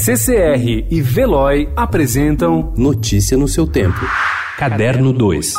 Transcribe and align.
CCR 0.00 0.86
e 0.88 1.02
Veloy 1.02 1.68
apresentam 1.74 2.72
Notícia 2.76 3.36
no 3.36 3.48
seu 3.48 3.66
tempo. 3.66 3.98
Caderno 4.56 5.12
2. 5.12 5.54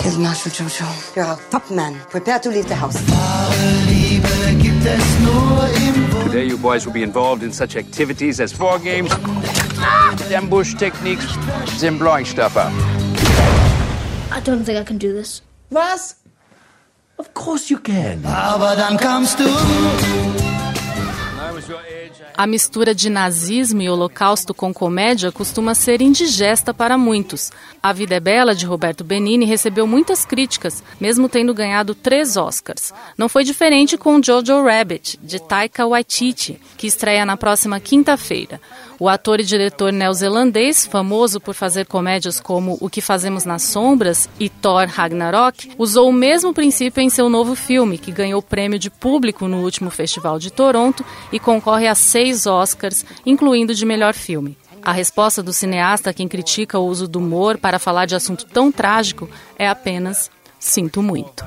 Here's 0.00 0.16
Master 0.16 0.52
Jojo. 0.52 0.84
You're 1.16 1.32
a 1.32 1.36
top 1.50 1.68
man. 1.74 1.98
Prepare 2.10 2.38
to 2.38 2.50
leave 2.50 2.68
the 2.68 2.76
house. 2.76 2.94
Today, 6.22 6.46
you 6.46 6.56
boys 6.56 6.86
will 6.86 6.92
be 6.92 7.02
involved 7.02 7.42
in 7.42 7.52
such 7.52 7.76
activities 7.76 8.38
as 8.38 8.52
four 8.52 8.78
games, 8.78 9.10
ambush 10.30 10.74
techniques, 10.74 11.26
and 11.82 11.98
blowing 11.98 12.24
stuff 12.24 12.56
up. 12.56 12.72
I 14.30 14.40
don't 14.44 14.64
think 14.64 14.78
I 14.78 14.84
can 14.84 14.98
do 14.98 15.12
this. 15.12 15.42
Was? 15.70 16.14
Of 17.18 17.34
course 17.34 17.68
you 17.68 17.78
can. 17.78 18.22
A 22.36 22.46
mistura 22.46 22.94
de 22.94 23.08
nazismo 23.08 23.80
e 23.80 23.88
holocausto 23.88 24.52
com 24.52 24.74
comédia 24.74 25.30
costuma 25.30 25.74
ser 25.74 26.00
indigesta 26.00 26.74
para 26.74 26.98
muitos. 26.98 27.50
A 27.82 27.92
Vida 27.92 28.16
é 28.16 28.20
Bela, 28.20 28.54
de 28.54 28.66
Roberto 28.66 29.04
Benini, 29.04 29.44
recebeu 29.44 29.86
muitas 29.86 30.24
críticas, 30.24 30.82
mesmo 31.00 31.28
tendo 31.28 31.54
ganhado 31.54 31.94
três 31.94 32.36
Oscars. 32.36 32.92
Não 33.16 33.28
foi 33.28 33.44
diferente 33.44 33.96
com 33.96 34.22
Jojo 34.22 34.62
Rabbit, 34.64 35.18
de 35.22 35.40
Taika 35.40 35.86
Waititi, 35.86 36.60
que 36.76 36.86
estreia 36.86 37.24
na 37.24 37.36
próxima 37.36 37.78
quinta-feira. 37.78 38.60
O 39.04 39.08
ator 39.10 39.38
e 39.38 39.44
diretor 39.44 39.92
neozelandês, 39.92 40.86
famoso 40.86 41.38
por 41.38 41.52
fazer 41.52 41.84
comédias 41.84 42.40
como 42.40 42.78
O 42.80 42.88
que 42.88 43.02
Fazemos 43.02 43.44
nas 43.44 43.60
Sombras 43.60 44.30
e 44.40 44.48
Thor 44.48 44.86
Ragnarok, 44.86 45.72
usou 45.76 46.08
o 46.08 46.12
mesmo 46.12 46.54
princípio 46.54 47.02
em 47.02 47.10
seu 47.10 47.28
novo 47.28 47.54
filme, 47.54 47.98
que 47.98 48.10
ganhou 48.10 48.40
prêmio 48.40 48.78
de 48.78 48.88
público 48.88 49.46
no 49.46 49.58
último 49.58 49.90
Festival 49.90 50.38
de 50.38 50.50
Toronto 50.50 51.04
e 51.30 51.38
concorre 51.38 51.86
a 51.86 51.94
seis 51.94 52.46
Oscars, 52.46 53.04
incluindo 53.26 53.74
de 53.74 53.84
melhor 53.84 54.14
filme. 54.14 54.56
A 54.82 54.90
resposta 54.90 55.42
do 55.42 55.52
cineasta 55.52 56.08
a 56.08 56.14
quem 56.14 56.26
critica 56.26 56.78
o 56.78 56.86
uso 56.86 57.06
do 57.06 57.18
humor 57.18 57.58
para 57.58 57.78
falar 57.78 58.06
de 58.06 58.16
assunto 58.16 58.46
tão 58.46 58.72
trágico 58.72 59.28
é 59.58 59.68
apenas 59.68 60.30
sinto 60.58 61.02
muito. 61.02 61.44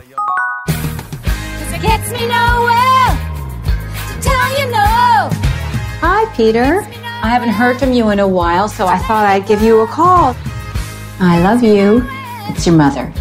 Hi, 6.03 6.27
Peter. 6.37 7.06
I 7.23 7.29
haven't 7.29 7.49
heard 7.49 7.79
from 7.79 7.93
you 7.93 8.09
in 8.11 8.19
a 8.19 8.27
while, 8.27 8.67
so 8.67 8.85
I 8.85 8.99
thought 8.99 9.25
I'd 9.25 9.47
give 9.47 9.63
you 9.63 9.79
a 9.79 9.87
call. 9.87 10.35
I 11.19 11.41
love 11.41 11.63
you. 11.63 12.07
It's 12.47 12.67
your 12.67 12.75
mother. 12.75 13.11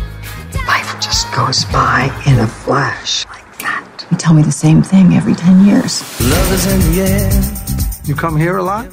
Life 0.67 1.01
just 1.01 1.33
goes 1.35 1.65
by 1.65 2.11
in 2.27 2.39
a 2.39 2.47
flash 2.47 3.25
like 3.27 3.59
that. 3.61 4.07
You 4.11 4.19
tell 4.19 4.35
me 4.35 4.43
the 4.43 4.53
same 4.53 4.83
thing 4.83 5.15
every 5.15 5.35
10 5.35 5.65
years. 5.65 6.03
Love 6.21 6.53
is 6.53 6.67
in 6.67 6.79
the 6.93 7.01
air. 7.01 8.03
You 8.05 8.15
come 8.15 8.37
here 8.37 8.59
a 8.59 8.63
lot? 8.63 8.87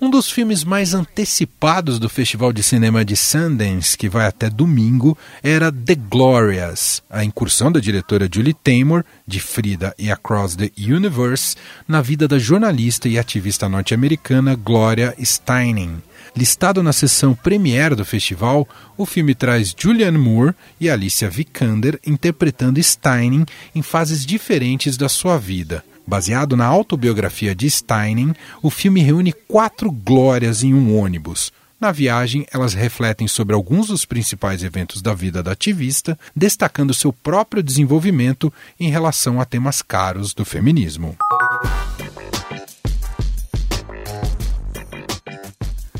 Um 0.00 0.10
dos 0.10 0.30
filmes 0.30 0.64
mais 0.64 0.92
antecipados 0.92 1.98
do 1.98 2.08
Festival 2.08 2.52
de 2.52 2.62
Cinema 2.62 3.04
de 3.04 3.14
Sundance, 3.14 3.96
que 3.96 4.08
vai 4.08 4.26
até 4.26 4.50
domingo, 4.50 5.16
era 5.42 5.70
The 5.70 5.94
Glorious, 5.94 7.02
a 7.08 7.24
incursão 7.24 7.70
da 7.70 7.78
diretora 7.78 8.28
Julie 8.32 8.54
Taymor, 8.54 9.04
de 9.26 9.38
Frida 9.38 9.94
e 9.98 10.10
Across 10.10 10.56
the 10.56 10.70
Universe, 10.76 11.56
na 11.86 12.02
vida 12.02 12.26
da 12.26 12.38
jornalista 12.38 13.08
e 13.08 13.18
ativista 13.18 13.68
norte-americana 13.68 14.56
Gloria 14.56 15.14
Steinem. 15.22 16.02
Listado 16.36 16.82
na 16.82 16.92
sessão 16.92 17.34
premiere 17.34 17.94
do 17.94 18.04
festival, 18.04 18.68
o 18.96 19.06
filme 19.06 19.34
traz 19.34 19.74
Julianne 19.76 20.18
Moore 20.18 20.54
e 20.80 20.90
Alicia 20.90 21.30
Vikander 21.30 21.98
interpretando 22.06 22.82
Steinem 22.82 23.46
em 23.74 23.80
fases 23.80 24.26
diferentes 24.26 24.96
da 24.96 25.08
sua 25.08 25.38
vida. 25.38 25.82
Baseado 26.06 26.56
na 26.56 26.66
autobiografia 26.66 27.54
de 27.54 27.68
Steinem, 27.68 28.32
o 28.62 28.70
filme 28.70 29.00
reúne 29.00 29.32
quatro 29.32 29.90
glórias 29.90 30.62
em 30.62 30.72
um 30.72 30.96
ônibus. 30.96 31.52
Na 31.80 31.92
viagem, 31.92 32.46
elas 32.52 32.74
refletem 32.74 33.28
sobre 33.28 33.54
alguns 33.54 33.88
dos 33.88 34.04
principais 34.04 34.62
eventos 34.62 35.02
da 35.02 35.12
vida 35.12 35.42
da 35.42 35.52
ativista, 35.52 36.18
destacando 36.34 36.94
seu 36.94 37.12
próprio 37.12 37.62
desenvolvimento 37.62 38.52
em 38.78 38.88
relação 38.88 39.40
a 39.40 39.44
temas 39.44 39.82
caros 39.82 40.32
do 40.32 40.44
feminismo. 40.44 41.16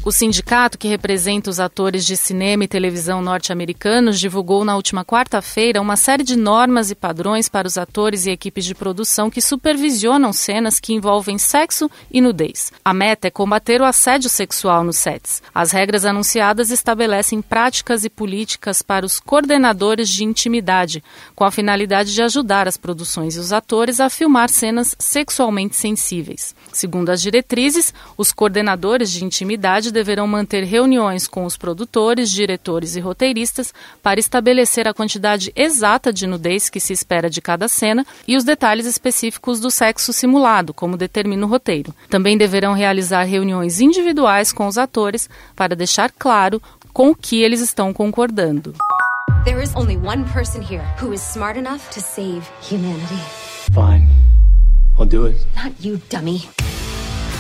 O 0.07 0.13
sindicato 0.13 0.79
que 0.79 0.87
representa 0.87 1.51
os 1.51 1.59
atores 1.59 2.07
de 2.07 2.17
cinema 2.17 2.63
e 2.63 2.69
televisão 2.69 3.21
norte-americanos 3.21 4.21
divulgou 4.21 4.65
na 4.65 4.77
última 4.77 5.05
quarta-feira 5.05 5.81
uma 5.81 5.97
série 5.97 6.23
de 6.23 6.37
normas 6.37 6.93
e 6.93 6.95
padrões 6.95 7.49
para 7.49 7.67
os 7.67 7.77
atores 7.77 8.25
e 8.25 8.31
equipes 8.31 8.65
de 8.65 8.73
produção 8.73 9.29
que 9.29 9.41
supervisionam 9.41 10.33
cenas 10.33 10.79
que 10.79 10.95
envolvem 10.95 11.39
sexo 11.39 11.91
e 12.09 12.21
nudez. 12.21 12.73
A 12.85 12.95
meta 12.95 13.27
é 13.27 13.33
combater 13.33 13.81
o 13.81 13.85
assédio 13.85 14.31
sexual 14.31 14.85
nos 14.85 14.97
sets. 14.97 15.43
As 15.53 15.73
regras 15.73 16.05
anunciadas 16.05 16.71
estabelecem 16.71 17.43
práticas 17.43 18.05
e 18.05 18.09
políticas 18.09 18.83
para 18.83 19.05
os 19.05 19.19
coordenadores 19.19 20.09
de 20.09 20.23
intimidade, 20.23 21.03
com 21.35 21.43
a 21.43 21.51
finalidade 21.51 22.15
de 22.15 22.23
ajudar 22.23 22.69
as 22.69 22.77
produções 22.77 23.35
e 23.35 23.41
os 23.41 23.53
atores 23.53 23.99
a 23.99 24.09
filmar 24.09 24.51
cenas 24.51 24.95
sexualmente 25.01 25.75
sensíveis. 25.75 26.55
Segundo 26.73 27.11
as 27.11 27.21
diretrizes, 27.21 27.93
os 28.17 28.31
coordenadores 28.31 29.11
de 29.11 29.25
intimidade 29.25 29.96
deverão 29.97 30.27
manter 30.27 30.63
reuniões 30.63 31.27
com 31.27 31.45
os 31.45 31.57
produtores, 31.57 32.31
diretores 32.31 32.97
e 32.97 33.01
roteiristas 33.01 33.73
para 34.03 34.21
estabelecer 34.21 34.87
a 34.87 34.93
quantidade 34.93 35.51
exata 35.57 36.13
de 36.13 36.27
nudez 36.27 36.69
que 36.69 36.79
se 36.79 36.93
espera 36.93 37.31
de 37.31 37.41
cada 37.41 37.67
cena 37.67 38.07
e 38.29 38.37
os 38.37 38.45
detalhes 38.45 38.85
específicos 38.87 39.59
do 39.59 39.71
sexo 39.71 40.13
simulado, 40.13 40.75
como 40.75 40.99
determina 40.99 41.47
o 41.47 41.49
roteiro. 41.49 41.95
Também 42.11 42.37
deverão 42.37 42.75
realizar 42.75 43.25
reuniões 43.25 43.81
individuais 43.81 44.53
com 44.53 44.67
os 44.67 44.77
atores 44.77 45.31
para 45.55 45.75
deixar 45.75 46.11
claro 46.11 46.61
com 46.93 47.11
o 47.11 47.15
que 47.15 47.43
eles 47.43 47.61
estão 47.61 47.93
concordando. 47.93 48.75
There 49.45 49.63
is 49.63 49.75
only 49.75 49.97
one 49.97 50.25
person 50.25 50.61
here 50.61 50.85
who 51.01 51.15
is 51.15 51.23
smart 51.23 51.59
enough 51.59 51.81
to 51.93 52.01
save 52.01 52.43
humanity. 52.61 53.21
Fine. 53.73 54.09
I'll 54.99 55.07
do 55.07 55.27
it. 55.27 55.37
Not 55.55 55.73
you, 55.81 56.01
dummy. 56.11 56.49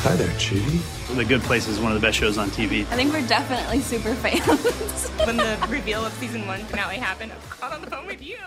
Hi 0.06 0.14
there, 0.14 0.30
Chidi. 0.38 0.78
The 1.16 1.24
Good 1.24 1.42
Place 1.42 1.66
is 1.66 1.80
one 1.80 1.90
of 1.90 2.00
the 2.00 2.06
best 2.06 2.16
shows 2.16 2.38
on 2.38 2.48
TV. 2.50 2.86
I 2.92 2.94
think 2.94 3.12
we're 3.12 3.26
definitely 3.26 3.80
super 3.80 4.14
fans. 4.14 5.10
when 5.26 5.36
the 5.36 5.58
reveal 5.68 6.06
of 6.06 6.12
season 6.20 6.46
one 6.46 6.60
finale 6.66 6.94
happened, 6.94 7.32
I 7.60 7.66
was 7.66 7.74
on 7.74 7.80
the 7.80 7.90
phone 7.90 8.06
with 8.06 8.22
you. 8.22 8.38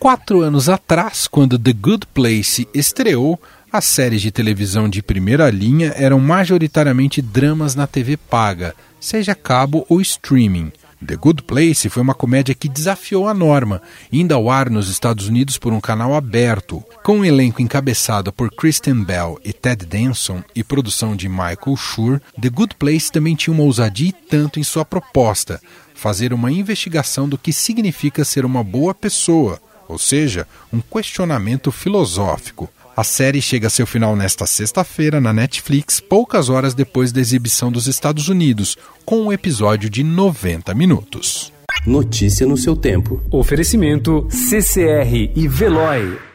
Quatro 0.00 0.42
anos 0.42 0.68
atrás, 0.68 1.28
quando 1.28 1.60
The 1.60 1.72
Good 1.72 2.06
Place 2.12 2.66
estreou, 2.74 3.38
as 3.70 3.84
séries 3.84 4.20
de 4.20 4.32
televisão 4.32 4.88
de 4.88 5.00
primeira 5.00 5.48
linha 5.48 5.94
eram 5.96 6.18
majoritariamente 6.18 7.22
dramas 7.22 7.76
na 7.76 7.86
TV 7.86 8.16
paga, 8.16 8.74
seja 8.98 9.32
cabo 9.32 9.86
ou 9.88 10.00
streaming. 10.00 10.72
The 11.04 11.16
Good 11.16 11.42
Place 11.42 11.88
foi 11.90 12.02
uma 12.02 12.14
comédia 12.14 12.54
que 12.54 12.68
desafiou 12.68 13.28
a 13.28 13.34
norma, 13.34 13.82
indo 14.10 14.32
ao 14.32 14.50
ar 14.50 14.70
nos 14.70 14.88
Estados 14.88 15.28
Unidos 15.28 15.58
por 15.58 15.72
um 15.72 15.80
canal 15.80 16.14
aberto. 16.14 16.82
Com 17.02 17.18
um 17.18 17.24
elenco 17.24 17.60
encabeçado 17.60 18.32
por 18.32 18.50
Kristen 18.50 19.04
Bell 19.04 19.38
e 19.44 19.52
Ted 19.52 19.84
Danson 19.84 20.42
e 20.54 20.64
produção 20.64 21.14
de 21.14 21.28
Michael 21.28 21.76
Schur, 21.76 22.20
The 22.40 22.48
Good 22.48 22.76
Place 22.76 23.12
também 23.12 23.34
tinha 23.34 23.52
uma 23.52 23.64
ousadia 23.64 24.08
e 24.08 24.12
tanto 24.12 24.58
em 24.58 24.64
sua 24.64 24.84
proposta, 24.84 25.60
fazer 25.94 26.32
uma 26.32 26.50
investigação 26.50 27.28
do 27.28 27.36
que 27.36 27.52
significa 27.52 28.24
ser 28.24 28.44
uma 28.44 28.64
boa 28.64 28.94
pessoa, 28.94 29.60
ou 29.86 29.98
seja, 29.98 30.46
um 30.72 30.80
questionamento 30.80 31.70
filosófico. 31.70 32.70
A 32.96 33.02
série 33.02 33.42
chega 33.42 33.66
a 33.66 33.70
seu 33.70 33.88
final 33.88 34.14
nesta 34.14 34.46
sexta-feira 34.46 35.20
na 35.20 35.32
Netflix, 35.32 35.98
poucas 35.98 36.48
horas 36.48 36.74
depois 36.74 37.10
da 37.10 37.20
exibição 37.20 37.72
dos 37.72 37.88
Estados 37.88 38.28
Unidos, 38.28 38.76
com 39.04 39.22
um 39.22 39.32
episódio 39.32 39.90
de 39.90 40.04
90 40.04 40.72
minutos. 40.74 41.52
Notícia 41.84 42.46
no 42.46 42.56
seu 42.56 42.76
tempo. 42.76 43.20
Oferecimento 43.32 44.28
CCR 44.30 45.32
e 45.34 45.48
Veloy. 45.48 46.33